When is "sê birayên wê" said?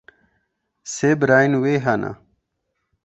0.93-1.73